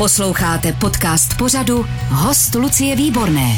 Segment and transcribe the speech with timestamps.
[0.00, 3.56] Posloucháte podcast pořadu Host Lucie Výborné.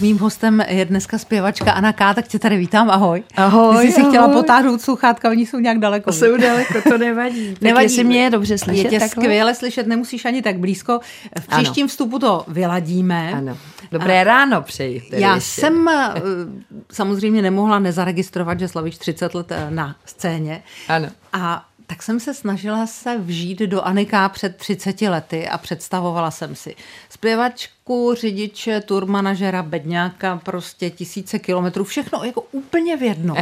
[0.00, 3.22] Mým hostem je dneska zpěvačka Anna K., tak tě tady vítám, ahoj.
[3.36, 4.10] Ahoj, Ty jsi si ahoj.
[4.10, 6.12] chtěla potáhnout sluchátka, oni jsou nějak daleko.
[6.12, 7.48] Jsou daleko, to nevadí.
[7.52, 7.84] tak Nevadí.
[7.84, 9.22] jestli mě je dobře slyšet, Je tě takhle?
[9.24, 11.00] skvěle slyšet, nemusíš ani tak blízko.
[11.40, 11.62] V Ano.
[11.62, 13.32] příštím vstupu to vyladíme.
[13.34, 13.58] Ano.
[13.92, 14.24] Dobré a...
[14.24, 15.02] ráno přeji.
[15.10, 15.60] Já ještě.
[15.60, 16.12] jsem eh,
[16.92, 20.62] samozřejmě nemohla nezaregistrovat, že slavíš 30 let eh, na scéně.
[20.88, 21.08] Ano.
[21.32, 26.54] A tak jsem se snažila se vžít do Anika před 30 lety a představovala jsem
[26.54, 26.76] si
[27.10, 33.38] zpěvačku, řidiče, turmanažera, bedňáka, prostě tisíce kilometrů, všechno jako úplně v jednom.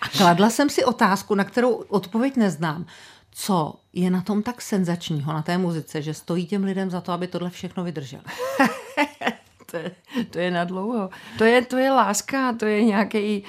[0.00, 2.86] A kladla jsem si otázku, na kterou odpověď neznám.
[3.32, 7.12] Co je na tom tak senzačního, na té muzice, že stojí těm lidem za to,
[7.12, 8.22] aby tohle všechno vydrželi?
[9.70, 9.90] To je,
[10.30, 11.10] to je na dlouho.
[11.38, 13.44] To je, to je láska, to je nějaký,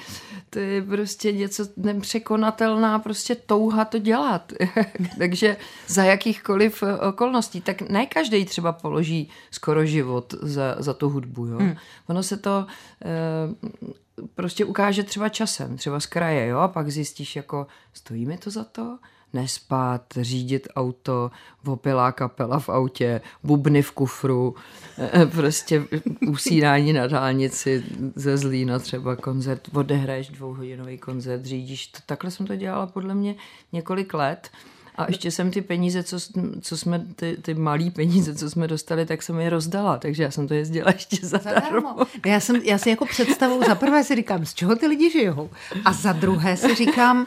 [0.52, 4.52] to je prostě něco nepřekonatelná prostě touha to dělat.
[5.18, 5.56] Takže
[5.86, 11.46] za jakýchkoliv eh, okolností, tak ne každý třeba položí skoro život za, za tu hudbu.
[11.46, 11.58] Jo?
[11.58, 11.76] Hmm.
[12.06, 12.66] Ono se to
[13.04, 16.58] eh, prostě ukáže třeba časem, třeba z kraje, jo?
[16.58, 18.98] a pak zjistíš, jako stojí mi to za to?
[19.32, 21.30] Nespát, řídit auto,
[21.66, 24.54] opilá kapela v autě, bubny v kufru,
[24.98, 25.84] eh, prostě
[26.28, 31.86] usínání na dálnici ze Zlína třeba koncert, odehraješ dvouhodinový koncert, řídíš.
[31.86, 33.34] To, takhle jsem to dělala podle mě
[33.72, 34.50] několik let.
[34.96, 36.16] A ještě jsem ty peníze, co,
[36.60, 40.30] co jsme, ty, ty malý peníze, co jsme dostali, tak jsem je rozdala, takže já
[40.30, 41.62] jsem to jezdila ještě zadarmo.
[41.62, 42.06] Zadarmo.
[42.26, 45.50] Já, jsem, já si jako představu, za prvé si říkám, z čeho ty lidi žijou.
[45.84, 47.26] A za druhé si říkám,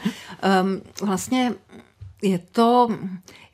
[0.63, 1.53] um, vlastně
[2.25, 2.87] je to,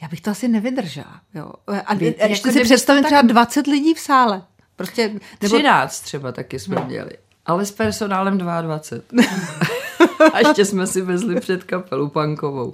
[0.01, 1.21] já bych to asi nevydržela.
[1.33, 1.51] Jo.
[1.85, 4.43] A, Vy- a ještě jako si představím tak- třeba 20 lidí v sále.
[4.75, 5.07] Prostě,
[5.41, 7.11] nebo 13 třeba taky jsme měli,
[7.45, 9.23] ale s personálem 22.
[10.33, 12.73] A ještě jsme si vezli před kapelu punkovou.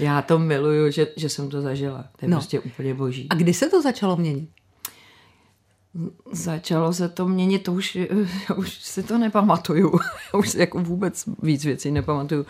[0.00, 2.04] Já to miluju, že, že jsem to zažila.
[2.16, 2.34] To je No.
[2.34, 2.36] no.
[2.36, 3.26] prostě úplně boží.
[3.30, 4.48] A kdy se to začalo měnit?
[6.32, 7.98] Začalo se to měnit, to už,
[8.56, 10.00] už si to nepamatuju.
[10.38, 12.46] Už jako vůbec víc věcí nepamatuju.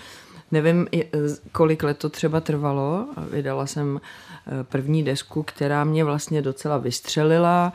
[0.50, 1.04] Nevím, je-
[1.52, 3.06] kolik let to třeba trvalo.
[3.30, 4.00] Vydala jsem
[4.46, 7.72] eh, první desku, která mě vlastně docela vystřelila.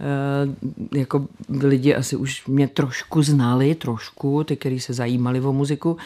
[0.00, 1.26] Eh, Jako
[1.60, 5.96] lidi asi už mě trošku znali, trošku, ty, kteří se zajímali o muziku,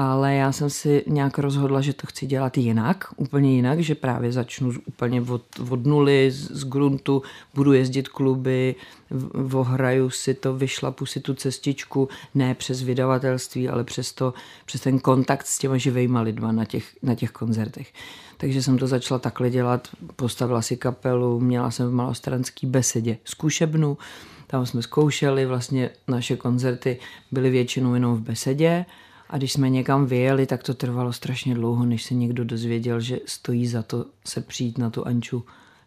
[0.00, 4.32] ale já jsem si nějak rozhodla, že to chci dělat jinak, úplně jinak, že právě
[4.32, 7.22] začnu úplně od, od nuly, z, z gruntu,
[7.54, 8.74] budu jezdit kluby,
[9.10, 14.34] v- ohraju si to, vyšlapu si tu cestičku, ne přes vydavatelství, ale přes, to,
[14.66, 17.92] přes ten kontakt s těma živejma lidma na těch, na těch koncertech.
[18.36, 23.98] Takže jsem to začala takhle dělat, postavila si kapelu, měla jsem v malostranský besedě zkušebnu,
[24.46, 26.98] tam jsme zkoušeli, vlastně naše koncerty
[27.32, 28.84] byly většinou jenom v besedě
[29.30, 33.18] a když jsme někam vyjeli, tak to trvalo strašně dlouho, než se někdo dozvěděl, že
[33.26, 35.44] stojí za to se přijít na tu Anču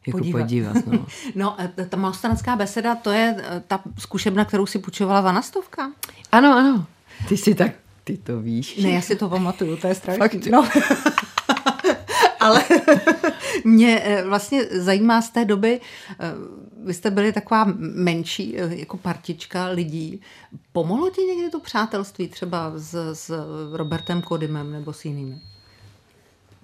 [0.08, 0.42] jako Podívat.
[0.42, 0.76] podívat.
[0.88, 1.06] no.
[1.36, 1.58] No,
[1.90, 5.92] ta malostranská beseda, to je e, ta zkušebna, kterou si půjčovala Vanastovka?
[6.32, 6.86] Ano, ano.
[7.30, 7.72] Ty si tak,
[8.04, 8.78] ty to víš.
[8.78, 10.20] Ne, já si to pamatuju, to je strašný.
[10.20, 10.46] Fakt?
[10.46, 10.70] No.
[12.42, 12.64] Ale
[13.64, 15.82] mě eh, vlastně zajímá z té doby,
[16.20, 16.32] eh,
[16.86, 20.22] vy jste byli taková menší eh, jako partička lidí.
[20.72, 23.32] Pomohlo ti někdy to přátelství třeba s, s
[23.74, 25.42] Robertem Kodymem nebo s jinými?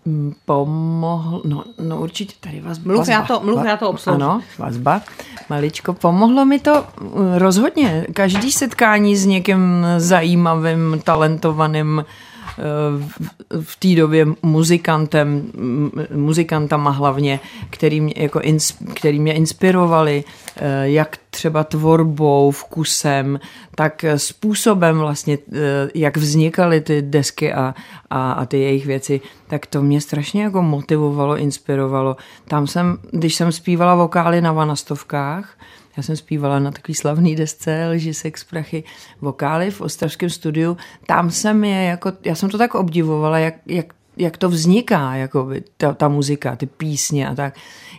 [0.06, 4.24] Mm, Pomohl, no, no určitě tady vás Mluv, já to- mluv, já to obsloužím.
[4.24, 5.02] Ano, vazba,
[5.50, 5.94] maličko.
[5.94, 8.06] Pomohlo mi to mm, rozhodně.
[8.14, 12.06] Každý setkání s někým zajímavým, talentovaným, eh,
[13.62, 15.52] v- té době muzikantem,
[16.16, 20.24] muzikantama hlavně, který mě, jako ins, který mě inspirovali,
[20.58, 23.40] eh, jak třeba tvorbou, vkusem,
[23.76, 25.60] tak způsobem vlastně, eh,
[25.96, 27.76] jak vznikaly ty desky a,
[28.10, 32.18] a, a ty jejich věci, tak to mě strašně jako motivovalo, inspirovalo.
[32.48, 35.58] Tam jsem, když jsem zpívala vokály na vanastovkách,
[35.98, 38.84] já jsem zpívala na takový slavný desce Lži, sex, prachy,
[39.22, 40.78] vokály v ostravském studiu.
[41.06, 45.50] Tam jsem je jako, já jsem to tak obdivovala, jak, jak, jak to vzniká, jako
[45.78, 47.56] ta, ta muzika, ty písně a tak.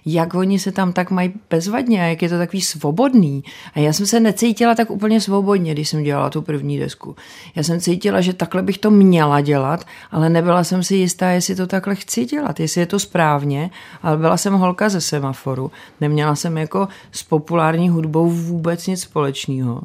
[0.06, 3.44] Jak oni se tam tak mají bezvadně a jak je to takový svobodný.
[3.74, 7.16] A já jsem se necítila tak úplně svobodně, když jsem dělala tu první desku.
[7.54, 11.54] Já jsem cítila, že takhle bych to měla dělat, ale nebyla jsem si jistá, jestli
[11.54, 13.70] to takhle chci dělat, jestli je to správně,
[14.02, 15.70] ale byla jsem holka ze semaforu.
[16.00, 19.80] Neměla jsem jako s populární hudbou vůbec nic společného.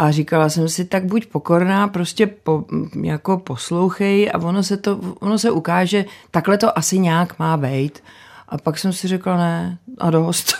[0.00, 2.64] A říkala jsem si, tak buď pokorná, prostě po,
[3.02, 8.02] jako poslouchej a ono se, to, ono se ukáže, takhle to asi nějak má být.
[8.48, 10.54] A pak jsem si řekla, ne, a dost.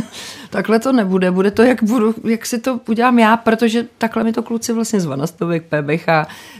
[0.50, 4.32] takhle to nebude, bude to, jak, budu, jak si to udělám já, protože takhle mi
[4.32, 6.08] to kluci vlastně z Vanastovek, PBH,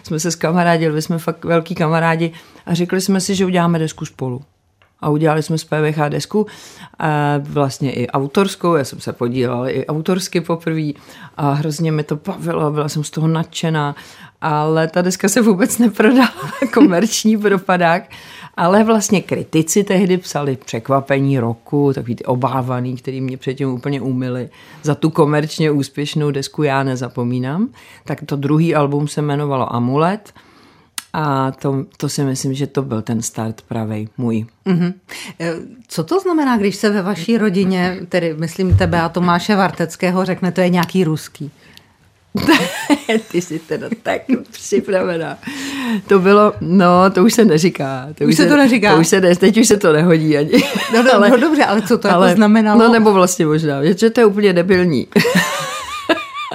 [0.03, 2.33] jsme se s kamarádili, jsme fakt velký kamarádi
[2.67, 4.43] a řekli jsme si, že uděláme desku spolu.
[5.01, 6.47] A udělali jsme z PVH desku,
[6.99, 10.91] a vlastně i autorskou, já jsem se podílela i autorsky poprvé
[11.37, 13.97] a hrozně mi to bavilo, byla jsem z toho nadšená,
[14.41, 16.33] ale ta deska se vůbec neprodala,
[16.75, 18.03] komerční propadák,
[18.57, 24.49] ale vlastně kritici tehdy psali překvapení roku, takový ty obávaný, který mě předtím úplně umili.
[24.83, 27.69] Za tu komerčně úspěšnou desku já nezapomínám.
[28.05, 30.33] Tak to druhý album se jmenovalo Amulet–
[31.19, 34.47] a to, to si myslím, že to byl ten start pravej můj.
[34.67, 34.95] Mm-hmm.
[35.89, 40.53] Co to znamená, když se ve vaší rodině, tedy myslím tebe a Tomáše Varteckého, řekne,
[40.53, 41.51] to je nějaký ruský?
[43.31, 45.39] Ty jsi teda tak připravená.
[46.09, 48.09] To bylo, no, to už se neříká.
[48.15, 48.95] To už, už se to neříká.
[48.95, 50.51] To už se ne, teď už se to nehodí ani.
[50.95, 52.83] No, no, ale, no dobře, ale co to jako ale, jako znamenalo?
[52.83, 55.07] No nebo vlastně možná, že to je úplně debilní.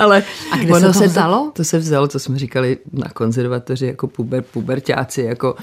[0.01, 1.45] ale a kde ono se to se vzalo?
[1.45, 5.56] To, to se vzalo, to jsme říkali na konzervatoři jako puber, pubertáci, jako,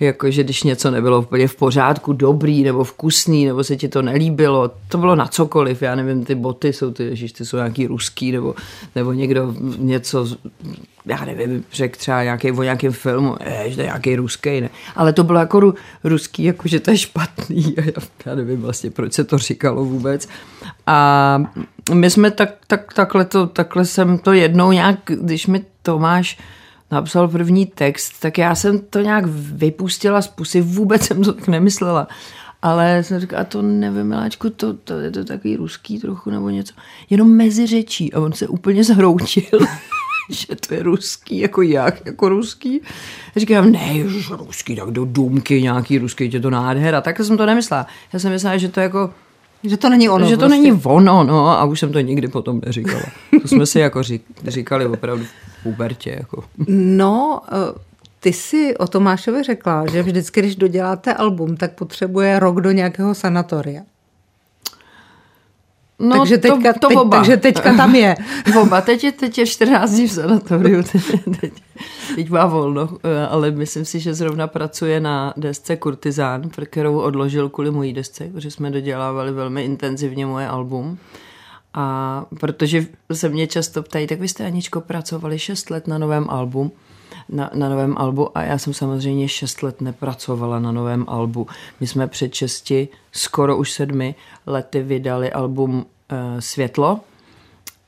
[0.00, 4.02] jako že když něco nebylo úplně v pořádku, dobrý nebo vkusný, nebo se ti to
[4.02, 7.86] nelíbilo, to bylo na cokoliv, já nevím, ty boty jsou ty, ježiš, ty jsou nějaký
[7.86, 8.54] ruský, nebo,
[8.94, 10.26] nebo někdo něco
[11.08, 14.70] já nevím, řekl třeba nějaký, o nějakém filmu, je, že to je nějaký ruský, ne.
[14.96, 15.74] Ale to bylo jako ru,
[16.04, 17.74] ruský, jako že to je špatný.
[17.76, 17.82] Já,
[18.26, 20.28] já nevím vlastně, proč se to říkalo vůbec.
[20.86, 21.38] A
[21.94, 26.38] my jsme tak, tak, takhle, to, takhle jsem to jednou nějak, když mi Tomáš
[26.90, 31.48] napsal první text, tak já jsem to nějak vypustila z pusy, vůbec jsem to tak
[31.48, 32.08] nemyslela.
[32.62, 36.74] Ale jsem říkala, to nevím, miláčku, to, to je to takový ruský trochu nebo něco.
[37.10, 38.12] Jenom mezi řečí.
[38.12, 39.44] A on se úplně zhroutil.
[40.30, 42.80] že to je ruský, jako jak, jako ruský.
[43.36, 47.00] A říkám, ne, ježiš, ruský, tak do důmky nějaký ruský, je to nádhera.
[47.00, 47.86] Takhle jsem to nemyslela.
[48.12, 49.10] Já jsem myslela, že to jako
[49.64, 50.26] že to není ono.
[50.26, 50.56] Že to prostě.
[50.56, 53.02] není ono, no, a už jsem to nikdy potom neříkala.
[53.42, 56.10] To jsme si jako řík, říkali opravdu v pubertě.
[56.18, 56.44] Jako.
[56.68, 57.78] No, eh,
[58.20, 63.14] ty si o Tomášovi řekla, že vždycky, když doděláte album, tak potřebuje rok do nějakého
[63.14, 63.82] sanatoria.
[65.98, 68.16] No, takže, teďka, to, to teď, takže teďka tam je.
[68.62, 71.02] Oba, teď je, teď je 14 dní v sanatoriu, teď,
[71.40, 71.52] teď,
[72.14, 72.88] teď má volno,
[73.30, 78.50] ale myslím si, že zrovna pracuje na desce Kurtizán, kterou odložil kvůli mojí desce, protože
[78.50, 80.98] jsme dodělávali velmi intenzivně moje album.
[81.74, 86.26] A protože se mě často ptají, tak vy jste Aničko pracovali 6 let na novém
[86.28, 86.72] albu
[87.28, 91.46] na, na novém albu a já jsem samozřejmě 6 let nepracovala na novém albu.
[91.80, 92.72] My jsme před 6,
[93.12, 94.14] skoro už sedmi
[94.46, 97.00] lety vydali album uh, Světlo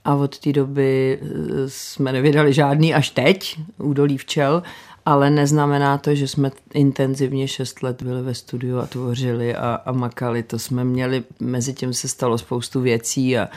[0.04, 1.26] a od té doby eh,
[1.68, 4.62] jsme nevydali žádný až teď, údolí včel,
[5.10, 9.92] ale neznamená to, že jsme intenzivně 6 let byli ve studiu a tvořili a, a
[9.92, 10.42] makali.
[10.42, 13.48] To jsme měli, mezi tím se stalo spoustu věcí a,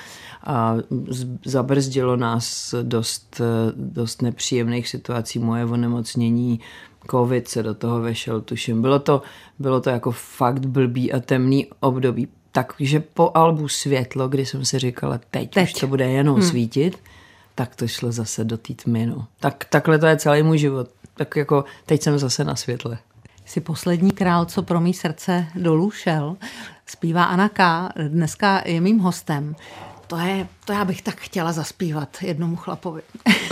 [0.44, 0.76] a
[1.46, 3.42] zabrzdilo nás dost,
[3.76, 5.40] dost nepříjemných situací.
[5.40, 6.60] Moje onemocnění,
[7.12, 8.82] covid se do toho vešel, tuším.
[8.82, 9.22] Bylo to,
[9.60, 12.28] bylo to jako fakt blbý a temný období.
[12.52, 15.64] Takže po albu Světlo, kdy jsem si říkala, teď, teď.
[15.64, 16.50] už to bude jenom hmm.
[16.50, 16.98] svítit,
[17.56, 19.06] tak to šlo zase do té tmy.
[19.06, 19.28] No.
[19.40, 20.90] Tak, takhle to je celý můj život.
[21.14, 22.98] Tak jako teď jsem zase na světle.
[23.46, 26.38] Jsi poslední král, co pro mý srdce dolů šel.
[26.86, 27.90] Zpívá Anna K.
[28.08, 29.56] Dneska je mým hostem
[30.08, 33.02] to, je, to já bych tak chtěla zaspívat jednomu chlapovi.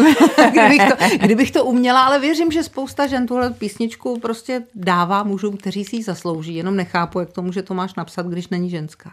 [0.51, 5.57] kdybych, to, kdybych to uměla, ale věřím, že spousta žen tuhle písničku prostě dává mužům,
[5.57, 6.56] kteří si ji zaslouží.
[6.56, 9.12] Jenom nechápu, jak to může Tomáš napsat, když není ženská.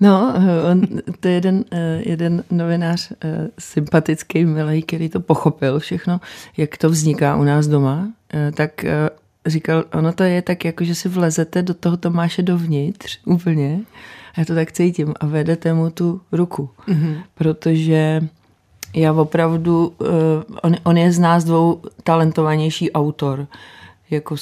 [0.00, 0.34] No,
[0.70, 0.82] on,
[1.20, 6.20] to je jeden, eh, jeden novinář eh, sympatický, milý, který to pochopil všechno,
[6.56, 8.84] jak to vzniká u nás doma, eh, tak
[9.46, 13.80] říkal, ono to je tak jako, že si vlezete do toho Tomáše dovnitř úplně
[14.36, 15.14] já to tak cítím.
[15.20, 17.16] A vedete mu tu ruku, mm-hmm.
[17.34, 18.28] protože
[18.94, 20.08] já opravdu, uh,
[20.62, 23.46] on, on je z nás dvou talentovanější autor,
[24.10, 24.36] jako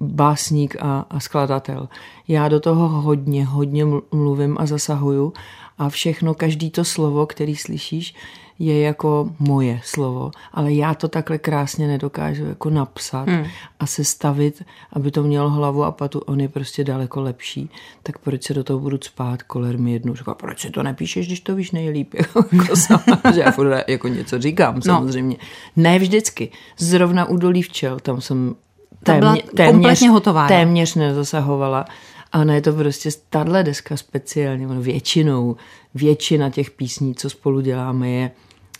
[0.00, 1.88] básník a, a skladatel.
[2.28, 5.32] Já do toho hodně, hodně mluvím a zasahuju
[5.78, 8.14] a všechno, každý to slovo, který slyšíš,
[8.58, 13.44] je jako moje slovo, ale já to takhle krásně nedokážu jako napsat hmm.
[13.80, 16.18] a sestavit, aby to mělo hlavu a patu.
[16.18, 17.70] On je prostě daleko lepší,
[18.02, 21.26] tak proč se do toho budu spát, koler mi jednu říká, proč si to nepíšeš,
[21.26, 22.14] když to víš nejlíp,
[22.52, 24.82] jako sama, že já furt jako něco říkám no.
[24.82, 25.36] samozřejmě.
[25.76, 26.50] Ne vždycky.
[26.78, 28.54] Zrovna u dolí včel, tam jsem
[29.02, 31.84] témě, téměř, hotová, téměř nezasahovala.
[32.32, 35.56] A ona je to prostě tahle deska speciálně, většinou,
[35.94, 38.30] většina těch písní, co spolu děláme, je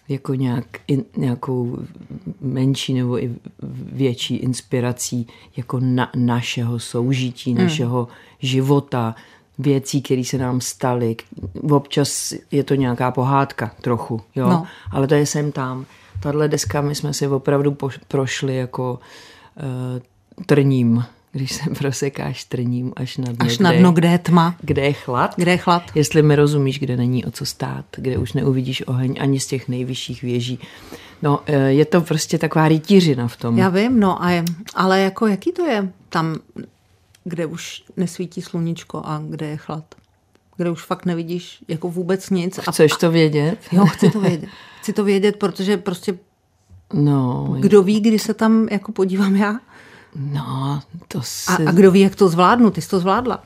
[0.08, 1.78] jako nějak, in, nějakou
[2.40, 3.34] menší nebo i
[3.92, 5.26] větší inspirací
[5.56, 7.62] jako na, našeho soužití, hmm.
[7.62, 9.14] našeho života,
[9.58, 11.16] věcí, které se nám staly.
[11.70, 14.48] Občas je to nějaká pohádka trochu, jo?
[14.48, 14.66] No.
[14.90, 15.86] ale to je sem tam.
[16.20, 19.00] Tahle deska, my jsme si opravdu poš- prošli jako
[19.56, 20.02] uh,
[20.46, 24.82] trním když se prosekáš trním až na dno, Až na dno, kde je tma, kde
[24.82, 25.34] je chlad.
[25.36, 25.82] kde je chlad.
[25.94, 29.68] Jestli mi rozumíš, kde není o co stát, kde už neuvidíš oheň ani z těch
[29.68, 30.58] nejvyšších věží.
[31.22, 33.58] No, eh, je to prostě taková rytířina v tom.
[33.58, 34.44] Já vím, no, a je,
[34.74, 36.36] ale jako jaký to je tam,
[37.24, 39.84] kde už nesvítí sluníčko a kde je chlad?
[40.56, 42.58] Kde už fakt nevidíš jako vůbec nic.
[42.66, 43.58] A, Chceš to vědět?
[43.72, 44.48] jo, chci to vědět.
[44.80, 46.18] Chci to vědět, protože prostě
[46.94, 49.60] No, kdo ví, kdy se tam jako podívám já?
[50.16, 51.64] No, to A, si...
[51.66, 52.70] a kdo ví, jak to zvládnu?
[52.70, 53.42] Ty jsi to zvládla.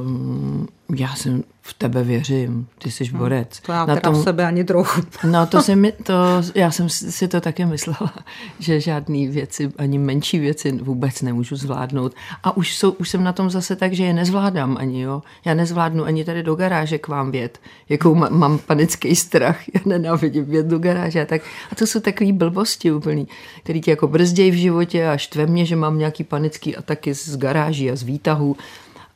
[0.00, 3.60] Um, já jsem v tebe věřím, ty jsi borec.
[3.60, 5.00] To já Na teda v sebe ani trochu.
[5.24, 6.14] No to se mi, to,
[6.54, 8.14] já jsem si to také myslela,
[8.58, 12.14] že žádný věci, ani menší věci vůbec nemůžu zvládnout.
[12.42, 15.22] A už, jsou, už jsem na tom zase tak, že je nezvládám ani, jo.
[15.44, 17.60] Já nezvládnu ani tady do garáže k vám vět.
[17.88, 21.22] Jakou má, mám panický strach, já nenávidím vět do garáže.
[21.22, 23.28] A, tak, a to jsou takové blbosti úplný,
[23.62, 27.36] který ti jako brzdějí v životě a štve mě, že mám nějaký panický ataky z
[27.36, 28.56] garáží a z výtahu.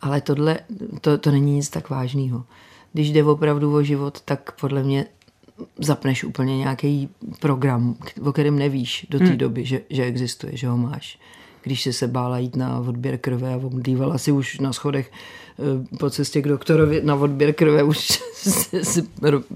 [0.02, 0.58] Ale tohle,
[1.00, 2.44] to, to není nic tak vážného.
[2.92, 5.06] Když jde opravdu o život, tak podle mě
[5.78, 7.08] zapneš úplně nějaký
[7.40, 9.38] program, o kterém nevíš do té hmm.
[9.38, 11.18] doby, že, že existuje, že ho máš.
[11.62, 15.96] Když jsi se bála jít na odběr krve a omdývala si už na schodech eh,
[15.96, 17.98] po cestě k doktorovi na odběr krve, už
[18.82, 19.08] si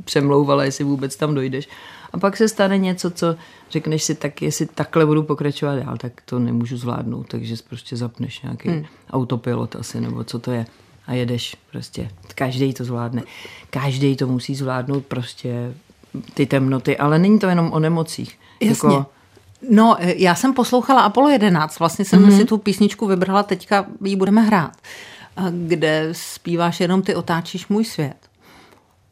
[0.05, 1.69] přemlouvala, jestli vůbec tam dojdeš.
[2.13, 3.37] A pak se stane něco, co
[3.71, 8.43] řekneš si, tak jestli takhle budu pokračovat dál, tak to nemůžu zvládnout, takže prostě zapneš
[8.43, 8.85] nějaký hmm.
[9.11, 10.67] autopilot asi, nebo co to je
[11.07, 12.11] a jedeš prostě.
[12.35, 13.23] Každý to zvládne.
[13.71, 15.75] Každý to musí zvládnout prostě
[16.35, 18.39] ty temnoty, ale není to jenom o nemocích.
[18.61, 18.89] Jasně.
[18.89, 19.07] Jako...
[19.71, 22.37] No, já jsem poslouchala Apollo 11, vlastně jsem mm-hmm.
[22.37, 24.77] si tu písničku vybrala, teďka ji budeme hrát,
[25.51, 28.17] kde zpíváš jenom ty otáčíš můj svět.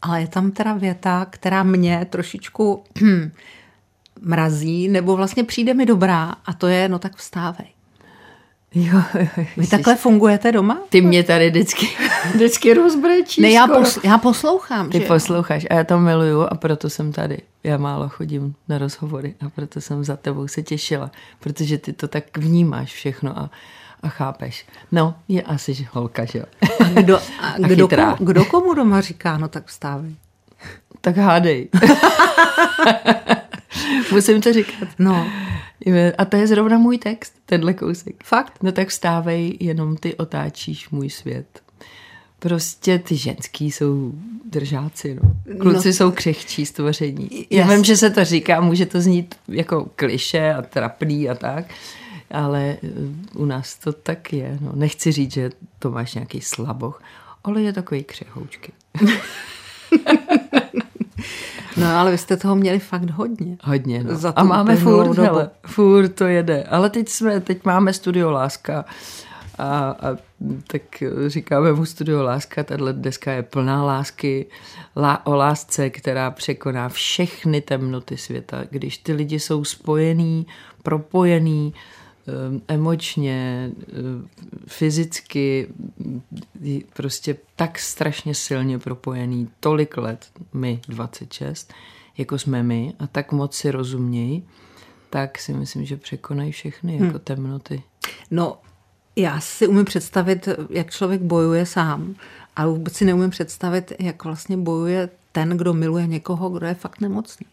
[0.02, 2.84] Ale je tam teda věta, která mě trošičku
[4.20, 7.73] mrazí, nebo vlastně přijde mi dobrá, a to je, no tak vstávej.
[8.74, 10.78] Jo, jo, Vy takhle fungujete doma?
[10.88, 11.88] Ty mě tady vždycky,
[12.34, 13.42] vždycky rozbrečíš.
[13.42, 14.90] Ne, já, posl- já poslouchám.
[14.90, 15.04] Ty že?
[15.06, 17.38] posloucháš a já to miluju a proto jsem tady.
[17.64, 22.08] Já málo chodím na rozhovory a proto jsem za tebou se těšila, protože ty to
[22.08, 23.50] tak vnímáš všechno a,
[24.02, 24.66] a chápeš.
[24.92, 26.44] No, je asi že holka, že jo.
[26.80, 30.14] A kdo, a a kdo, komu, kdo komu doma říká, no tak vstávej.
[31.00, 31.68] Tak hádej.
[34.12, 34.88] Musím to říkat.
[34.98, 35.28] No.
[36.18, 38.24] A to je zrovna můj text, tenhle kousek.
[38.24, 38.62] Fakt?
[38.62, 41.62] No tak vstávej, jenom ty otáčíš můj svět.
[42.38, 44.12] Prostě ty ženský jsou
[44.44, 45.56] držáci, no.
[45.60, 47.46] Kluci no, jsou křehčí stvoření.
[47.50, 51.64] Já vím, že se to říká, může to znít jako kliše a trapný a tak,
[52.30, 52.76] ale
[53.34, 54.58] u nás to tak je.
[54.60, 54.72] No.
[54.74, 57.02] Nechci říct, že to máš nějaký slaboch,
[57.44, 58.72] ale je takový křehoučky.
[61.76, 63.56] No ale vy jste toho měli fakt hodně.
[63.62, 64.16] Hodně, no.
[64.16, 66.64] Za a máme furt, hele, furt to jede.
[66.64, 68.84] Ale teď jsme, teď máme studio Láska
[69.58, 70.16] a, a
[70.66, 70.82] tak
[71.26, 74.46] říkáme mu studio Láska, tahle deska je plná lásky,
[74.96, 78.64] lá, o lásce, která překoná všechny temnoty světa.
[78.70, 80.46] Když ty lidi jsou spojení,
[80.82, 81.74] propojení,
[82.68, 83.70] emočně,
[84.66, 85.68] fyzicky,
[86.92, 91.72] prostě tak strašně silně propojený, tolik let, my 26,
[92.18, 94.48] jako jsme my, a tak moc si rozumějí,
[95.10, 97.18] tak si myslím, že překonají všechny jako hmm.
[97.24, 97.82] temnoty.
[98.30, 98.58] No,
[99.16, 102.14] já si umím představit, jak člověk bojuje sám,
[102.56, 107.00] ale vůbec si neumím představit, jak vlastně bojuje ten, kdo miluje někoho, kdo je fakt
[107.00, 107.46] nemocný.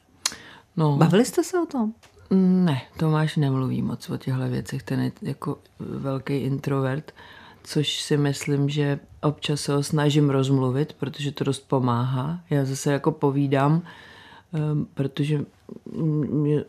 [0.78, 0.98] No.
[0.98, 1.94] Bavili jste se o tom?
[2.33, 7.11] Ne, Tomáš nemluví moc o těchto věcech, ten je jako velký introvert,
[7.63, 12.39] což si myslím, že občas se ho snažím rozmluvit, protože to dost pomáhá.
[12.50, 13.81] Já zase jako povídám,
[14.53, 15.45] ehm, protože
[16.29, 16.63] mě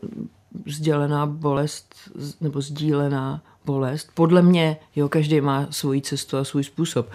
[0.65, 1.95] sdělená bolest
[2.41, 7.09] nebo sdílená bolest, podle mě, jo, každý má svoji cestu a svůj způsob,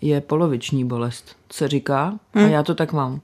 [0.00, 2.50] je poloviční bolest, se říká, a hmm.
[2.50, 3.20] já to tak mám.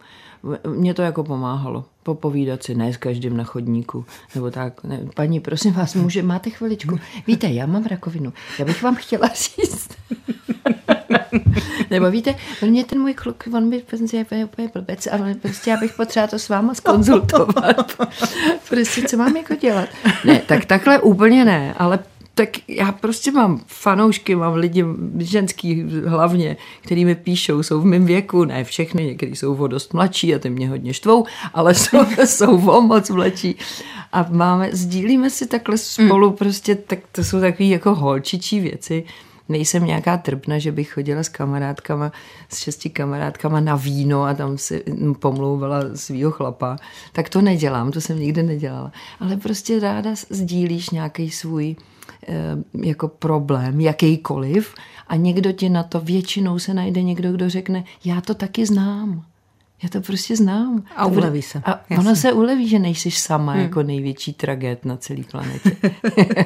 [0.67, 4.85] Mně to jako pomáhalo popovídat si, ne s každým na chodníku, nebo tak.
[4.85, 6.99] Ne, paní, prosím vás, může, máte chviličku?
[7.27, 8.33] Víte, já mám rakovinu.
[8.59, 9.89] Já bych vám chtěla říct.
[11.91, 15.77] nebo víte, mě ten můj kluk, on mi prostě je úplně blbec, ale prostě já
[15.77, 17.93] bych potřeba to s váma skonzultovat.
[18.69, 19.89] prostě co mám jako dělat?
[20.25, 21.99] Ne, tak takhle úplně ne, ale
[22.39, 24.85] tak já prostě mám fanoušky, mám lidi
[25.19, 29.95] ženský hlavně, který mi píšou, jsou v mém věku, ne všechny, někteří jsou o dost
[29.95, 33.57] mladší a ty mě hodně štvou, ale jsou, jsou o moc mladší.
[34.13, 36.37] A máme, sdílíme si takhle spolu, mm.
[36.37, 39.05] prostě, tak to jsou takové jako holčičí věci.
[39.49, 42.13] Nejsem nějaká trpna, že bych chodila s kamarádkama,
[42.49, 44.85] s šesti kamarádkama na víno a tam si
[45.19, 46.77] pomlouvala svého chlapa.
[47.13, 48.93] Tak to nedělám, to jsem nikdy nedělala.
[49.21, 51.77] Ale prostě ráda sdílíš nějaký svůj
[52.83, 54.75] jako problém, jakýkoliv,
[55.09, 59.25] a někdo ti na to, většinou se najde někdo, kdo řekne, já to taky znám.
[59.83, 60.83] Já to prostě znám.
[60.97, 61.63] A uleví se.
[61.65, 63.63] A ono se uleví, že nejsi sama hmm.
[63.63, 65.77] jako největší tragéd na celé planetě.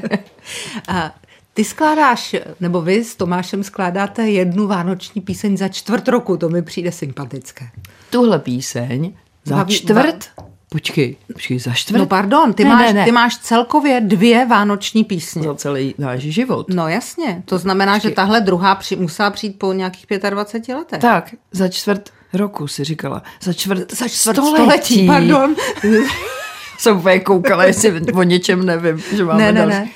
[0.88, 1.14] a
[1.54, 6.62] ty skládáš, nebo vy s Tomášem skládáte jednu vánoční píseň za čtvrt roku, to mi
[6.62, 7.68] přijde sympatické.
[8.10, 9.12] Tuhle píseň
[9.44, 10.30] za Baví, čtvrt?
[10.36, 10.51] Ba...
[10.72, 11.98] Počkej, počkej, za čtvrt?
[11.98, 13.04] No pardon, ty, ne, máš, ne, ne.
[13.04, 15.42] ty máš celkově dvě vánoční písně.
[15.42, 16.66] Za celý náš život.
[16.68, 18.10] No jasně, to znamená, počkej.
[18.10, 21.00] že tahle druhá při, musela přijít po nějakých 25 letech.
[21.00, 23.22] Tak, za čtvrt roku si říkala.
[23.42, 24.56] Za čtvrt, za čtvrt století.
[24.56, 25.06] století.
[25.06, 25.54] Pardon.
[26.78, 29.78] Jsem úplně koukala, jestli o něčem nevím, že máme ne, ne, další.
[29.78, 29.88] Ne.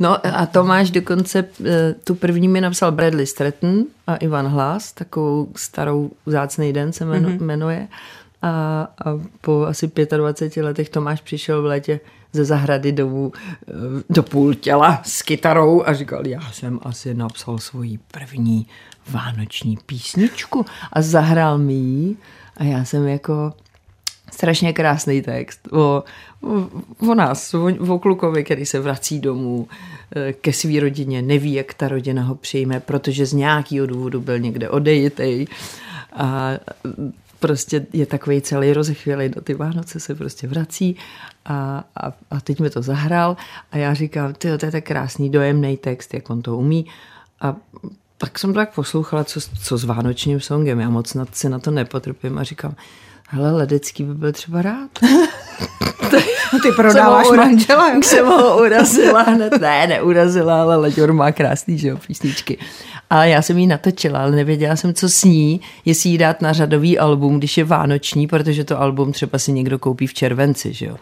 [0.00, 5.48] No a Tomáš dokonce eh, tu první mi napsal Bradley Stratton a Ivan Hlas, takovou
[5.56, 7.88] starou Zácný den se mm-hmm.
[8.42, 12.00] A, a po asi 25 letech Tomáš přišel v létě
[12.32, 13.72] ze zahrady domů eh,
[14.10, 18.66] do půl těla s kytarou a říkal, já jsem asi napsal svoji první
[19.08, 20.66] vánoční písničku.
[20.92, 22.16] A zahrál mi ji
[22.56, 23.52] a já jsem jako
[24.32, 26.04] strašně krásný text o,
[26.42, 26.68] o,
[27.10, 29.68] o nás, o, o klukovi, který se vrací domů
[30.16, 34.38] eh, ke své rodině, neví, jak ta rodina ho přijme, protože z nějakého důvodu byl
[34.38, 35.46] někde odejitej.
[36.12, 36.50] A
[37.40, 40.96] prostě je takový celý rozechvělý do ty Vánoce se prostě vrací
[41.44, 43.36] a, a, a teď mi to zahrál
[43.72, 46.86] a já říkám, ty to je tak krásný, dojemný text, jak on to umí.
[47.40, 47.56] A
[48.18, 51.70] tak jsem tak poslouchala, co, co s vánočním songem, já moc na, se na to
[51.70, 52.74] nepotrpím a říkám,
[53.30, 54.90] hele, Ledecký by byl třeba rád.
[56.62, 57.90] Ty prodáváš manžela.
[57.90, 59.60] Jak jsem ho urazila hned.
[59.60, 62.58] Ne, neurazila, ale Leďor má krásný, že jo, písničky.
[63.10, 66.52] A já jsem jí natočila, ale nevěděla jsem, co s ní, jestli jí dát na
[66.52, 70.86] řadový album, když je vánoční, protože to album třeba si někdo koupí v červenci, že
[70.86, 70.96] jo.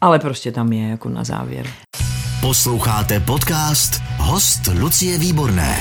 [0.00, 1.66] Ale prostě tam je jako na závěr.
[2.40, 5.76] Posloucháte podcast Host Lucie Výborné.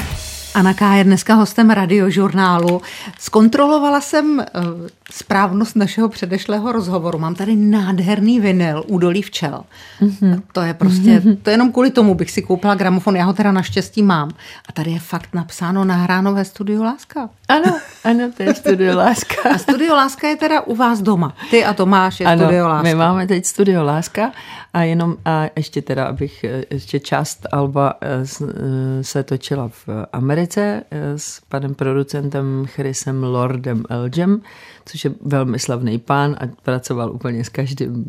[0.54, 0.96] Anna K.
[0.96, 2.82] je dneska hostem radiožurnálu.
[3.20, 7.20] Zkontrolovala jsem uh, správnost našeho předešlého rozhovoru.
[7.20, 9.64] Mám tady nádherný vinyl Údolí včel.
[10.02, 10.42] Mm-hmm.
[10.52, 11.38] To je prostě, mm-hmm.
[11.44, 13.16] to je jenom kvůli tomu bych si koupila gramofon.
[13.16, 14.30] Já ho teda naštěstí mám.
[14.70, 17.30] A tady je fakt napsáno nahráno ve studiu Láska.
[17.48, 19.50] Ano, ano, to je Studio Láska.
[19.56, 21.36] A Studio Láska je teda u vás doma.
[21.50, 22.84] Ty a Tomáš je ano, Studio Láska.
[22.84, 24.32] my máme teď Studio Láska
[24.74, 28.08] a jenom, a ještě teda, abych, eh, ještě část Alba eh,
[28.42, 30.84] eh, se točila v Americe
[31.16, 34.42] s panem producentem Chrisem Lordem Elgem,
[34.86, 38.06] což je velmi slavný pán a pracoval úplně s každým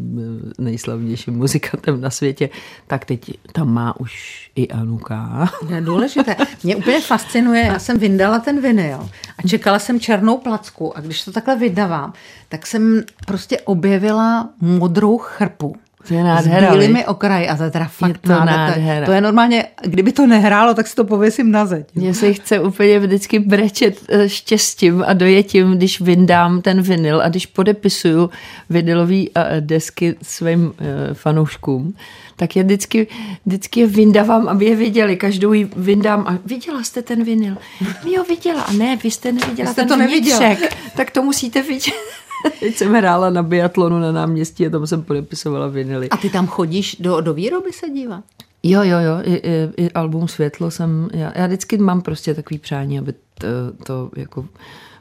[0.58, 2.50] nejslavnějším muzikantem na světě,
[2.86, 5.48] tak teď tam má už i Anuka.
[5.68, 6.36] Je důležité.
[6.62, 11.24] Mě úplně fascinuje, já jsem vyndala ten vinyl a čekala jsem černou placku a když
[11.24, 12.12] to takhle vydávám,
[12.48, 15.76] tak jsem prostě objevila modrou chrpu.
[16.08, 19.06] To je nádhera, s bílými okraji a to je teda fakt je to nádhera.
[19.06, 21.86] To je normálně, kdyby to nehrálo, tak si to pověsím na zeď.
[21.94, 27.28] Mně se chce úplně vždycky brečet eh, štěstím a dojetím, když vyndám ten vinyl a
[27.28, 28.30] když podepisuju
[28.70, 31.94] vinylový eh, desky svým eh, fanouškům,
[32.36, 33.06] tak je vždycky,
[33.46, 35.16] vždycky je vyndávám, aby je viděli.
[35.16, 37.56] Každou ji vyndám a viděla jste ten vinyl?
[38.04, 38.62] Jo, viděla.
[38.62, 40.56] A ne, vy jste neviděla vy jste ten to neviděla.
[40.96, 41.94] Tak to musíte vidět.
[42.60, 46.08] Teď jsem hrála na biatlonu na náměstí a tam jsem podepisovala vinily.
[46.10, 48.24] A ty tam chodíš do, do výroby se dívat?
[48.62, 52.58] Jo, jo, jo, i, i, i album Světlo jsem, já, já vždycky mám prostě takový
[52.58, 53.46] přání, aby to,
[53.86, 54.44] to jako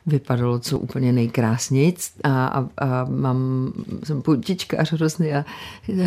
[0.05, 3.71] vypadalo co úplně nejkrásnějc a, a, a mám,
[4.03, 5.45] jsem puntičkář hrozný a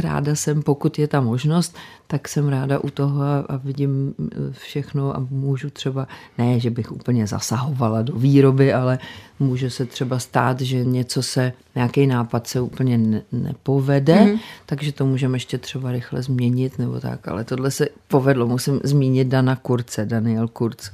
[0.00, 1.76] ráda jsem, pokud je ta možnost,
[2.12, 4.14] tak jsem ráda u toho a, a vidím
[4.50, 8.98] všechno a můžu třeba, ne, že bych úplně zasahovala do výroby, ale
[9.40, 14.38] může se třeba stát, že něco se, nějaký nápad se úplně ne, nepovede, mm-hmm.
[14.66, 19.28] takže to můžeme ještě třeba rychle změnit nebo tak, ale tohle se povedlo, musím zmínit
[19.28, 20.90] Dana Kurce, Daniel Kurz,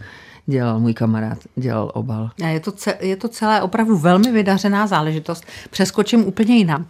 [0.46, 2.31] dělal můj kamarád, dělal obal.
[2.44, 5.44] A je to, je to celé opravdu velmi vydařená záležitost.
[5.70, 6.87] Přeskočím úplně jinam.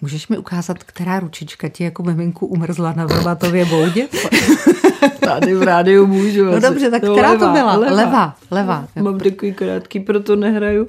[0.00, 4.08] Můžeš mi ukázat, která ručička ti jako miminku umrzla na Vrbatově boudě?
[5.20, 6.44] Tady v rádiu můžu.
[6.44, 6.60] No asi.
[6.60, 7.76] dobře, tak no, která levá, to byla?
[7.76, 7.96] Levá.
[7.96, 8.36] Levá.
[8.50, 8.88] levá.
[9.02, 10.88] Mám takový krátký, proto nehraju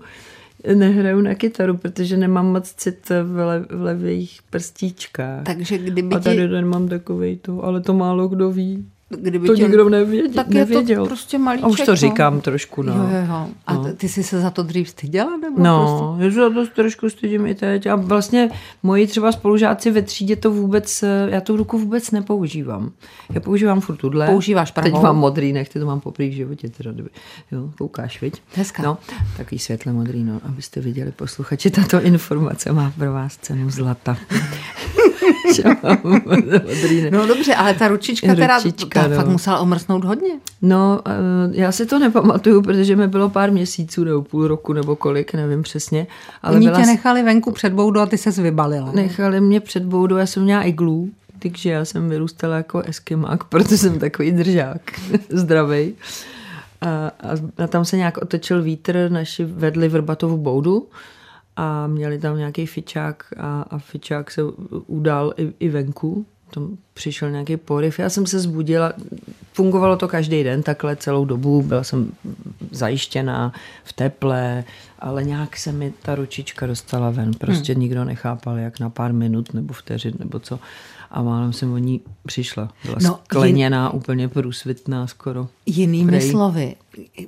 [0.73, 5.43] nehraju na kytaru, protože nemám moc cit v, le, v levých prstíčkách.
[5.43, 6.47] Takže kdyby A tady ti...
[6.47, 8.85] ten mám takovej to, ale to málo kdo ví.
[9.09, 9.63] Kdyby to tě...
[9.63, 11.01] nikdo nevěděl, tak nevěděl.
[11.01, 11.65] je to prostě malíček.
[11.65, 11.95] A už to no.
[11.95, 12.93] říkám trošku, no.
[12.93, 13.47] Jo, jo.
[13.67, 13.93] A no.
[13.93, 15.37] ty jsi se za to dřív styděla?
[15.37, 16.25] Nebo no, prostě?
[16.25, 17.87] já se za to trošku stydím i teď.
[17.87, 18.49] A vlastně
[18.83, 22.91] moji třeba spolužáci ve třídě to vůbec, já tu ruku vůbec nepoužívám.
[23.33, 24.27] Já používám furt tuhle.
[24.27, 24.91] Používáš pravou?
[24.91, 27.09] Teď mám modrý, nechci to mám poprý v životě, teda, kdyby,
[27.51, 28.41] jo, koukáš, viď?
[28.53, 28.83] Hezká.
[28.83, 28.97] No,
[29.37, 34.17] takový světle modrý, no, abyste viděli posluchači, tato informace má pro vás cenu zlata.
[37.11, 38.59] no dobře, ale ta ručička, teda
[39.03, 39.15] ta no.
[39.15, 40.39] fakt musela omrsnout hodně.
[40.61, 41.11] No, eh,
[41.51, 45.61] já si to nepamatuju, protože mi bylo pár měsíců nebo půl roku nebo kolik, nevím
[45.61, 46.07] přesně.
[46.41, 46.79] Ale Oni byla...
[46.79, 48.91] tě nechali venku před boudu a ty se vybalila.
[48.91, 51.09] Nechali mě před boudu, já jsem měla iglu,
[51.39, 54.81] takže já jsem vyrůstala jako eskimák, protože jsem takový držák,
[55.29, 55.93] zdravý.
[56.81, 60.87] A, a, a tam se nějak otočil vítr, naši vedli Vrbatovu boudu
[61.55, 64.41] a měli tam nějaký fičák a, a fičák se
[64.87, 66.25] udal i, i venku.
[66.53, 67.99] Tam přišel nějaký poryv.
[67.99, 68.93] Já jsem se zbudila,
[69.53, 72.11] fungovalo to každý den takhle celou dobu, byla jsem
[72.71, 74.63] zajištěná v teple,
[74.99, 77.31] ale nějak se mi ta ručička dostala ven.
[77.33, 77.81] Prostě hmm.
[77.81, 80.59] nikdo nechápal, jak na pár minut nebo vteřin nebo co
[81.11, 82.69] a málem jsem o ní přišla.
[82.85, 83.97] Byla no, skleněná, jin...
[83.97, 85.47] úplně průsvitná skoro.
[85.65, 86.29] Jinými Prej.
[86.29, 86.75] slovy,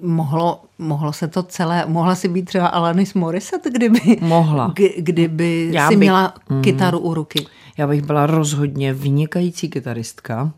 [0.02, 4.74] mohlo, mohlo se to celé, mohla si být třeba Alanis Morissette, kdyby, mohla.
[4.76, 7.48] K, kdyby Já si bych, měla mm, kytaru u ruky.
[7.82, 10.54] Já bych byla rozhodně vynikající kytaristka.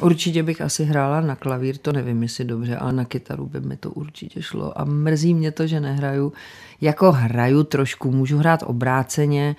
[0.00, 3.76] Určitě bych asi hrála na klavír, to nevím, jestli dobře, ale na kytaru by mi
[3.76, 4.80] to určitě šlo.
[4.80, 6.32] A mrzí mě to, že nehraju.
[6.80, 9.56] Jako hraju trošku, můžu hrát obráceně,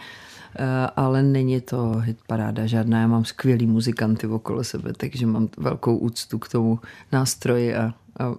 [0.56, 3.02] Eh, ale není to hit paráda žádná.
[3.02, 6.80] Já mám skvělý muzikanty okolo sebe, takže mám velkou úctu k tomu
[7.12, 8.36] nástroji a, a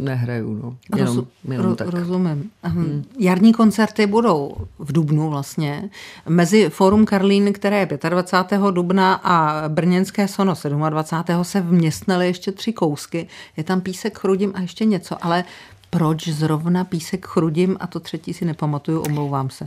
[0.00, 0.76] nehraju, no.
[0.96, 1.88] Jenom, Roz, jenom tak.
[1.88, 2.50] Rozumím.
[2.62, 3.04] Hmm.
[3.18, 5.90] Jarní koncerty budou v Dubnu vlastně.
[6.28, 8.60] Mezi Forum Karlín, které je 25.
[8.70, 10.54] dubna a Brněnské Sono
[10.90, 11.44] 27.
[11.44, 13.26] se vměstnaly ještě tři kousky.
[13.56, 15.44] Je tam Písek, Chrudim a ještě něco, ale
[15.90, 19.66] proč zrovna písek chrudím a to třetí si nepamatuju, omlouvám se.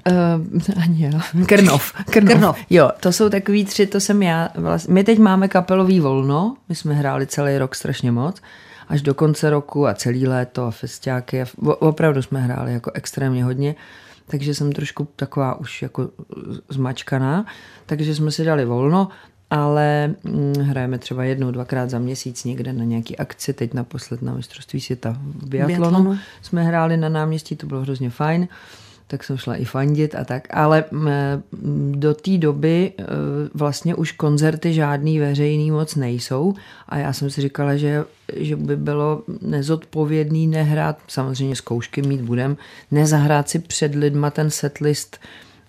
[0.56, 1.12] Uh, ani já.
[1.46, 1.94] Krnov.
[2.10, 2.34] Krnov.
[2.34, 2.58] Krnov.
[2.70, 4.50] Jo, to jsou takový tři, to jsem já.
[4.56, 8.42] Vlastně, my teď máme kapelový volno, my jsme hráli celý rok strašně moc,
[8.88, 11.41] až do konce roku a celý léto a festiáky.
[11.41, 11.46] A
[11.80, 13.76] opravdu jsme hráli jako extrémně hodně,
[14.28, 16.10] takže jsem trošku taková už jako
[16.69, 17.46] zmačkaná,
[17.86, 19.10] takže jsme si dali volno
[19.54, 24.34] ale hm, hrajeme třeba jednou, dvakrát za měsíc někde na nějaký akci, teď naposled na
[24.34, 25.82] mistrovství světa v biatlonu.
[25.82, 26.19] biatlonu.
[26.41, 28.48] Jsme hráli na náměstí, to bylo hrozně fajn
[29.08, 33.04] tak jsem šla i fandit a tak, ale hm, do té doby e,
[33.54, 36.54] vlastně už koncerty žádný veřejný moc nejsou
[36.89, 38.04] a já jsem si říkala, že,
[38.36, 42.58] že by bylo nezodpovědný nehrát, samozřejmě zkoušky mít budem,
[42.92, 45.20] nezahrát si před lidma ten setlist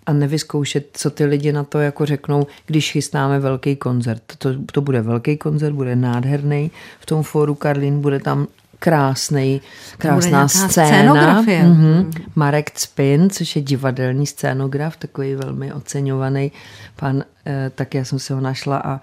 [0.07, 4.23] a nevyzkoušet, co ty lidi na to jako řeknou, když chystáme velký koncert.
[4.39, 6.71] To, to bude velký koncert, bude nádherný.
[7.01, 8.47] V tom fóru Karlín bude tam
[8.85, 9.61] krásný,
[9.99, 11.43] krásná scéna.
[11.43, 12.13] Mm-hmm.
[12.35, 16.53] Marek Cpin, což je divadelní scénograf, takový velmi oceňovaný
[16.97, 19.01] pan, eh, tak já jsem se ho našla a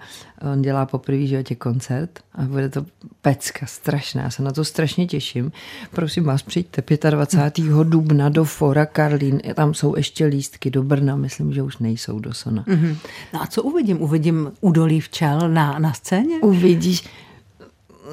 [0.52, 2.86] on dělá poprvé životě koncert a bude to
[3.22, 5.52] pecka, strašná, já se na to strašně těším.
[5.90, 7.84] Prosím vás, přijďte 25.
[7.84, 12.34] dubna do Fora Karlín, tam jsou ještě lístky do Brna, myslím, že už nejsou do
[12.34, 12.64] Sona.
[12.68, 12.96] Mm-hmm.
[13.34, 14.02] No a co uvidím?
[14.02, 16.38] Uvidím údolí včel na, na scéně?
[16.40, 17.04] Uvidíš,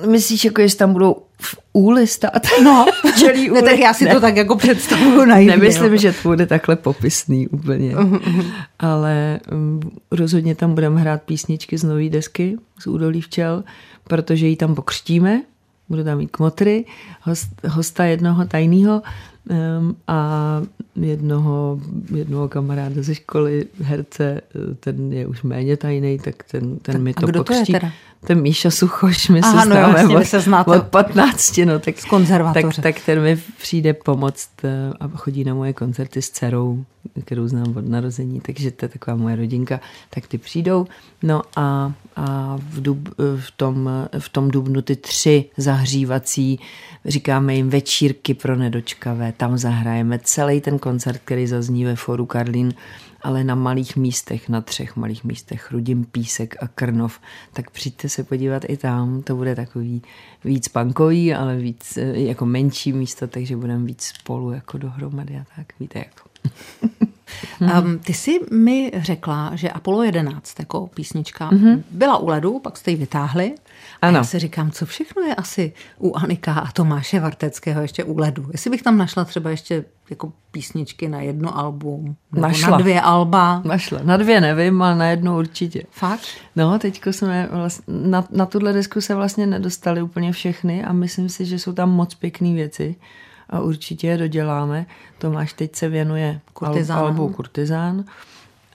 [0.07, 2.47] myslíš, jako jestli tam budou v úli stát?
[2.63, 2.85] No,
[3.15, 3.61] včelí úli.
[3.61, 4.13] Ne, tak já si ne.
[4.13, 7.95] to tak jako představuju na Nemyslím, že to bude takhle popisný úplně.
[7.95, 8.51] Uh-huh.
[8.79, 9.79] Ale um,
[10.11, 13.63] rozhodně tam budeme hrát písničky z nové desky, z údolí včel,
[14.03, 15.41] protože ji tam pokřtíme.
[15.89, 16.85] Budu tam mít kmotry,
[17.21, 19.01] host, hosta jednoho tajného
[19.49, 20.61] um, a
[21.03, 21.79] jednoho,
[22.15, 24.41] jednoho kamaráda ze školy, herce,
[24.79, 27.65] ten je už méně tajný, tak ten, ten mi to kdo pokřtí.
[27.65, 27.91] To je teda?
[28.27, 30.71] ten Míša Suchoš, my Aha, se no známe no, od, se znáte.
[30.71, 31.95] od 15, no, tak,
[32.53, 36.85] tak, tak ten mi přijde pomoct eh, a chodí na moje koncerty s dcerou,
[37.25, 40.87] kterou znám od narození, takže to je taková moje rodinka, tak ty přijdou.
[41.23, 46.59] No a, a v, dub, v, tom, v tom dubnu ty tři zahřívací,
[47.05, 50.88] říkáme jim večírky pro nedočkavé, tam zahrajeme celý ten koncert,
[51.23, 52.73] který zazní ve Foru Karlín,
[53.21, 57.19] ale na malých místech, na třech malých místech, Rudim, Písek a Krnov,
[57.53, 60.01] tak přijďte se podívat i tam, to bude takový
[60.43, 65.45] víc punkový, ale víc eh, jako menší místo, takže budeme víc spolu jako dohromady a
[65.55, 66.29] tak, víte jako.
[67.61, 71.83] Um, ty jsi mi řekla, že Apollo 11 jako písnička mm-hmm.
[71.91, 73.55] byla u ledu, pak jste ji vytáhli.
[74.01, 74.17] Ano.
[74.17, 78.17] A já si říkám, co všechno je asi u Anika a Tomáše Varteckého ještě u
[78.17, 78.49] ledu.
[78.51, 82.69] Jestli bych tam našla třeba ještě jako písničky na jedno album, nebo našla.
[82.69, 83.61] na dvě alba.
[83.65, 83.99] Našla.
[84.03, 85.83] Na dvě nevím, ale na jednu určitě.
[85.91, 86.27] Fakt?
[86.55, 91.29] No, teďko jsme vlastně, na, na tuhle disku se vlastně nedostali úplně všechny a myslím
[91.29, 92.95] si, že jsou tam moc pěkné věci
[93.49, 94.85] a určitě je doděláme.
[95.17, 96.97] Tomáš teď se věnuje Kurtizán.
[96.97, 98.05] albu Kurtizán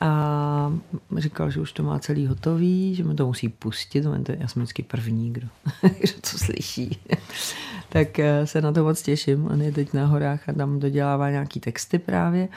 [0.01, 0.73] a
[1.17, 4.05] říkal, že už to má celý hotový, že mi to musí pustit,
[4.39, 5.47] já jsem vždycky první, kdo,
[5.83, 6.99] kdo to slyší.
[7.89, 9.47] tak eh, se na to moc těším.
[9.47, 12.49] On je teď na horách a tam dodělává nějaký texty právě.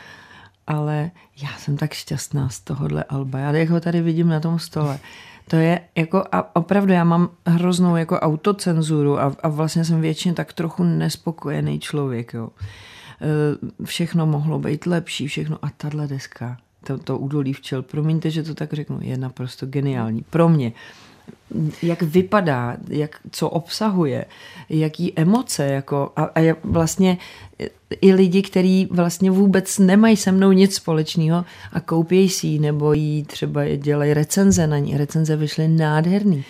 [0.67, 1.11] ale
[1.43, 3.39] já jsem tak šťastná z tohohle alba.
[3.39, 4.99] Já jak ho tady vidím na tom stole,
[5.47, 10.33] to je jako a opravdu já mám hroznou jako autocenzuru a, a vlastně jsem většině
[10.33, 12.49] tak trochu nespokojený člověk, jo.
[13.79, 18.43] E, všechno mohlo být lepší, všechno a tahle deska, to, to údolí včel, promiňte, že
[18.43, 20.25] to tak řeknu, je naprosto geniální.
[20.29, 20.71] Pro mě
[21.83, 24.25] jak vypadá, jak, co obsahuje,
[24.69, 27.17] jaký emoce, jako, a, a vlastně
[28.01, 32.93] i lidi, kteří vlastně vůbec nemají se mnou nic společného a koupějí si ji, nebo
[32.93, 34.97] jí třeba dělají recenze na ní.
[34.97, 36.43] Recenze vyšly nádherný.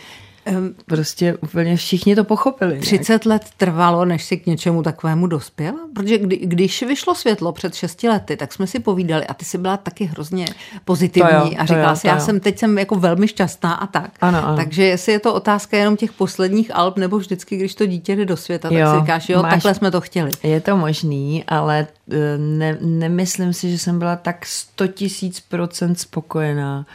[0.86, 2.80] Prostě úplně všichni to pochopili.
[2.80, 3.26] 30 nějak.
[3.26, 5.78] let trvalo, než si k něčemu takovému dospěla?
[5.96, 9.58] Protože kdy, když vyšlo světlo před 6 lety, tak jsme si povídali a ty jsi
[9.58, 10.46] byla taky hrozně
[10.86, 12.20] pozitivní jo, a říkala jo, si, já jo.
[12.20, 14.12] jsem teď jsem jako velmi šťastná a tak.
[14.22, 14.58] Ano, ano.
[14.58, 18.26] Takže jestli je to otázka jenom těch posledních alb, nebo vždycky, když to dítě jde
[18.26, 20.32] do světa, jo, tak si říkáš, jo, máš, takhle jsme to chtěli.
[20.44, 26.00] Je to možný, ale eh, ne, nemyslím si, že jsem byla tak 100 tisíc procent
[26.00, 26.86] spokojená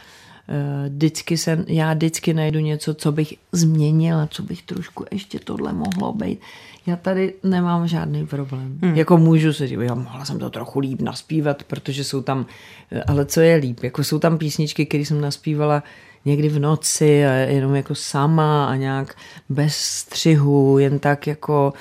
[0.89, 6.13] vždycky jsem, já vždycky najdu něco, co bych změnila, co bych trošku ještě tohle mohlo
[6.13, 6.39] být.
[6.85, 8.79] Já tady nemám žádný problém.
[8.81, 8.95] Hmm.
[8.95, 12.45] Jako můžu se říct, já mohla jsem to trochu líp naspívat, protože jsou tam,
[12.91, 15.83] eh, ale co je líp, jako jsou tam písničky, které jsem naspívala
[16.25, 19.15] někdy v noci a jenom jako sama a nějak
[19.49, 21.73] bez střihu, jen tak jako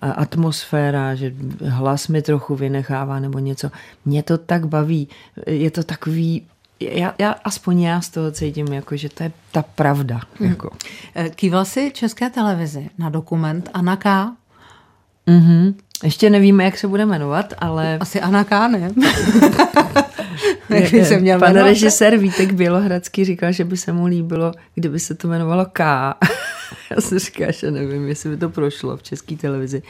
[0.00, 1.34] atmosféra, že
[1.68, 3.70] hlas mi trochu vynechává nebo něco.
[4.04, 5.08] Mě to tak baví.
[5.46, 6.46] Je to takový
[6.80, 10.20] já, já, aspoň já z toho cítím, jako, že to je ta pravda.
[10.40, 10.48] Mm.
[10.48, 10.70] Jako.
[11.14, 14.32] Eh, kýval jsi České televizi na dokument Anna K.
[15.28, 15.74] Mm-hmm.
[16.04, 17.98] Ještě nevíme, jak se bude jmenovat, ale...
[18.00, 18.90] Asi Anna K, ne?
[20.70, 21.68] jak by se měl Pan jmenovat?
[21.68, 26.14] režisér Vítek Bělohradský říkal, že by se mu líbilo, kdyby se to jmenovalo K.
[26.90, 29.82] Já si říkám, že nevím, jestli by to prošlo v české televizi.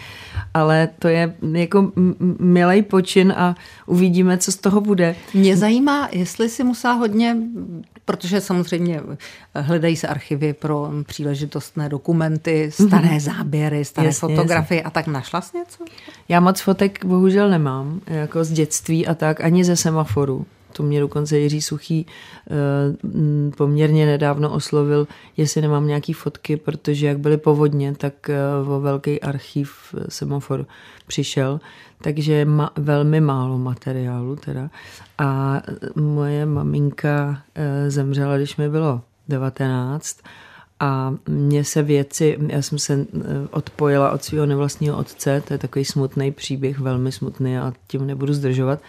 [0.55, 1.93] Ale to je jako
[2.39, 3.55] milý počin a
[3.87, 5.17] uvidíme, co z toho bude.
[5.35, 7.37] Mě zajímá, jestli si musela hodně,
[8.05, 9.01] protože samozřejmě
[9.55, 13.21] hledají se archivy pro příležitostné dokumenty, staré mm-hmm.
[13.21, 14.87] záběry, staré jasně, fotografie jasně.
[14.87, 15.85] a tak našla jsi něco?
[16.29, 20.47] Já moc fotek bohužel nemám, jako z dětství a tak, ani ze semaforu.
[20.73, 27.19] To mě dokonce Jiří Suchý eh, poměrně nedávno oslovil, jestli nemám nějaký fotky, protože jak
[27.19, 30.67] byly povodně, tak eh, o velký archiv eh, semafor
[31.07, 31.61] přišel,
[32.03, 34.71] takže ma, velmi málo materiálu teda.
[35.19, 35.63] A
[35.97, 37.43] moje maminka
[37.89, 40.21] zemřela, když mi bylo 19
[40.81, 43.07] a mně se věci, já jsem se
[43.51, 48.35] odpojila od svého nevlastního otce, to je takový smutný příběh, velmi smutný a tím nebudu
[48.35, 48.81] zdržovat,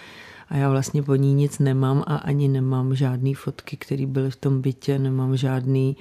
[0.52, 4.36] a já vlastně po ní nic nemám a ani nemám žádné fotky, které byly v
[4.36, 5.98] tom bytě, nemám žádný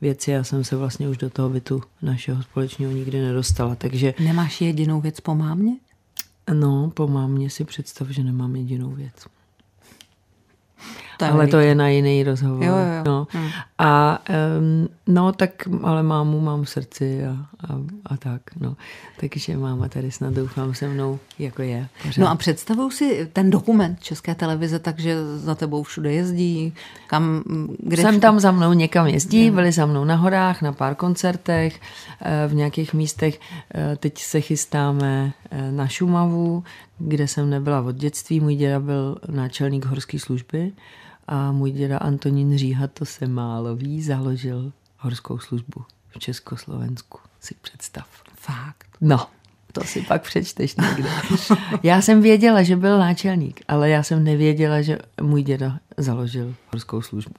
[0.00, 4.14] věci, já jsem se vlastně už do toho bytu našeho společného nikdy nedostala, takže...
[4.20, 5.76] Nemáš jedinou věc po mámě?
[6.52, 9.26] No, po mámě si představ, že nemám jedinou věc.
[11.16, 12.64] To ale to je na jiný rozhovor.
[12.64, 13.02] Jo, jo, jo.
[13.06, 13.26] No.
[13.30, 13.48] Hmm.
[13.78, 14.18] A
[14.58, 15.50] um, no tak,
[15.82, 18.76] ale mámu mám v srdci a, a, a tak, no.
[19.20, 21.88] Takže máma tady snad doufám se mnou, jako je.
[22.02, 22.22] Pořád.
[22.22, 26.74] No a představuju si ten dokument České televize, takže za tebou všude jezdí,
[27.06, 27.42] kam,
[27.78, 28.20] kde Jsem všude?
[28.22, 31.80] tam za mnou někam jezdí, byli za mnou na horách, na pár koncertech,
[32.20, 33.40] eh, v nějakých místech.
[33.74, 36.64] Eh, teď se chystáme eh, na Šumavu,
[36.98, 38.40] kde jsem nebyla od dětství.
[38.40, 40.72] Můj děda byl náčelník horské služby
[41.26, 47.18] a můj děda Antonín Říha, to se málo ví, založil horskou službu v Československu.
[47.40, 48.06] Si představ.
[48.34, 48.86] Fakt.
[49.00, 49.26] No,
[49.72, 51.10] to si pak přečteš někde.
[51.82, 57.02] Já jsem věděla, že byl náčelník, ale já jsem nevěděla, že můj děda založil horskou
[57.02, 57.34] službu.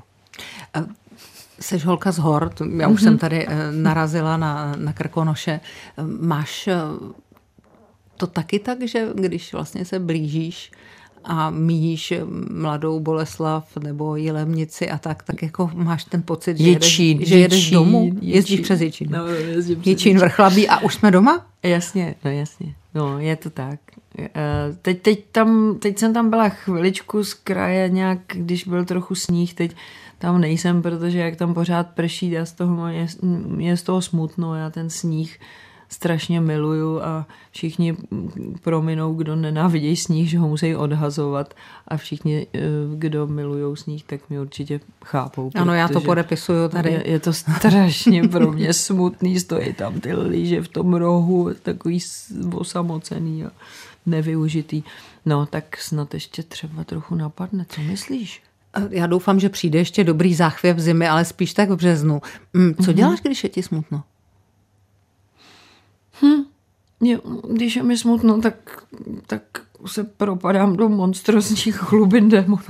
[1.60, 5.60] Seš holka z hor, já už jsem tady eh, narazila na, na Krkonoše.
[6.20, 6.76] Máš eh,
[8.18, 10.72] to taky tak, že když vlastně se blížíš
[11.28, 12.14] a míjíš
[12.52, 17.40] mladou Boleslav nebo Jilemnici a tak, tak jako máš ten pocit, že, Jičín, jedeš, že
[17.40, 19.08] jedeš Jičín, domů, jezdíš přes Jičín.
[19.12, 21.46] No, jezdím přes Jičín, Vrchlabí a už jsme doma?
[21.64, 22.76] Jasně, no jasně.
[22.96, 23.80] No, je to tak.
[24.20, 24.30] Eh,
[24.82, 29.54] teď, teď, tam, teď jsem tam byla chviličku z kraje nějak, když byl trochu sníh,
[29.54, 29.76] teď
[30.20, 33.08] tam nejsem, protože jak tam pořád prší, já z toho, je,
[33.58, 35.40] je z toho smutno, já ten sníh
[35.90, 37.98] strašně miluju a všichni
[38.64, 41.54] prominou, kdo nenávidějí sníh, že ho musí odhazovat
[41.88, 42.60] a všichni, eh,
[42.96, 45.52] kdo milují sníh, tak mi určitě chápou.
[45.56, 46.92] Ano, já to podepisuju tady.
[46.92, 52.00] Je, je to strašně pro mě smutný, stojí tam ty líže v tom rohu, takový
[52.54, 53.52] osamocený a
[54.06, 54.84] nevyužitý.
[55.26, 57.66] No, tak snad ještě třeba trochu napadne.
[57.70, 58.42] Co myslíš?
[58.90, 62.22] Já doufám, že přijde ještě dobrý záchvěv zimy, ale spíš tak v březnu.
[62.54, 62.94] Mm, co mm-hmm.
[62.94, 64.04] děláš, když je ti smutno?
[66.22, 66.44] Hm,
[67.02, 68.84] je, když je mi smutno, tak,
[69.28, 69.42] tak
[69.86, 72.62] se propadám do monstrozních hlubin démonů.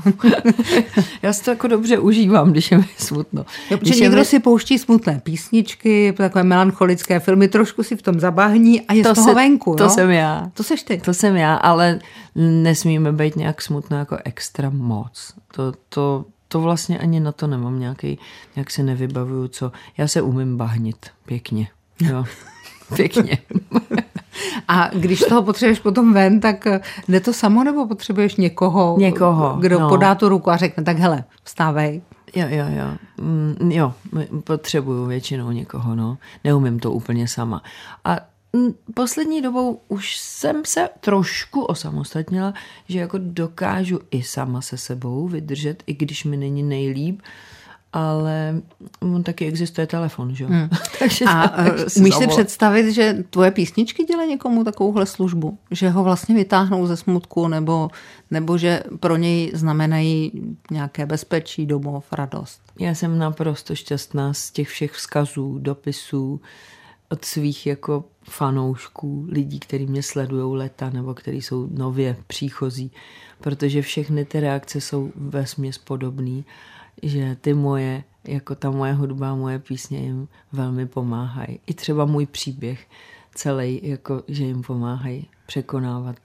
[1.22, 3.46] Já si to jako dobře užívám, když je mi smutno.
[3.72, 4.26] Jo, protože někdo mi...
[4.26, 9.12] si pouští smutné písničky, takové melancholické filmy, trošku si v tom zabahní a je to
[9.12, 9.76] z toho se, venku.
[9.76, 9.90] To jo?
[9.90, 10.52] jsem já.
[10.54, 10.98] To seš ty.
[10.98, 12.00] To jsem já, ale
[12.36, 15.34] nesmíme být nějak smutno jako extra moc.
[15.56, 18.20] To, to, to vlastně ani na to nemám nějaký,
[18.56, 19.72] nějak se nevybavuju, co.
[19.98, 21.68] Já se umím bahnit pěkně.
[22.02, 22.26] Jo.
[22.96, 23.38] Pěkně.
[24.68, 26.68] A když toho potřebuješ potom ven, tak
[27.08, 29.90] jde to samo, nebo potřebuješ někoho, někoho kdo no.
[29.90, 32.02] podá tu ruku a řekne, tak hele, vstávej.
[32.36, 32.98] Jo, jo, jo.
[33.22, 33.94] Mm, jo,
[34.44, 36.18] potřebuju většinou někoho, no.
[36.44, 37.64] Neumím to úplně sama.
[38.06, 38.20] A
[38.54, 42.54] mm, poslední dobou už jsem se trošku osamostatnila,
[42.90, 47.22] že jako dokážu i sama se sebou vydržet, i když mi není nejlíp,
[47.94, 48.62] ale
[49.00, 50.46] on taky existuje telefon, že?
[50.46, 50.70] Hmm.
[51.00, 55.58] Takže a si umíš si představit, že tvoje písničky dělají někomu takovouhle službu?
[55.72, 57.90] Že ho vlastně vytáhnou ze smutku, nebo,
[58.32, 60.32] nebo že pro něj znamenají
[60.72, 62.62] nějaké bezpečí, domov, radost?
[62.80, 66.42] Já jsem naprosto šťastná z těch všech vzkazů, dopisů,
[67.10, 72.92] od svých jako fanoušků, lidí, kteří mě sledují leta nebo kteří jsou nově příchozí,
[73.42, 76.46] protože všechny ty reakce jsou ve směs podobný
[77.04, 81.60] že ty moje, jako ta moje hudba, moje písně jim velmi pomáhají.
[81.68, 82.88] I třeba můj příběh
[83.36, 86.16] celý, jako že jim pomáhají překonávat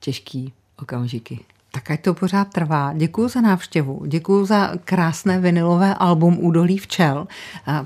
[0.00, 1.44] těžký okamžiky.
[1.78, 2.92] Tak ať to pořád trvá.
[2.96, 7.26] Děkuji za návštěvu, děkuji za krásné vinilové album Údolí včel.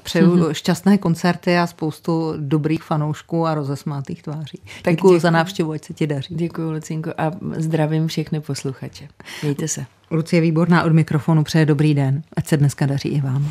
[0.03, 0.53] Přeju mm-hmm.
[0.53, 4.59] šťastné koncerty a spoustu dobrých fanoušků a rozesmátých tváří.
[4.83, 6.35] Tak děkuji za návštěvu, ať se ti daří.
[6.35, 9.09] Děkuji, Lucinko, a zdravím všechny posluchače.
[9.43, 9.85] Mějte se.
[10.11, 12.23] Lucie Výborná od mikrofonu přeje dobrý den.
[12.37, 13.51] Ať se dneska daří i vám.